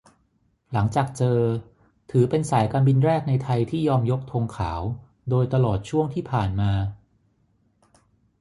[0.73, 1.39] หลังจากเจอ
[2.11, 4.81] ถือเป็นสายการบินแรกในไทยที่ยอมยกธงขาว
[5.29, 6.71] โดยตลอดช่วงที่ผ่านมา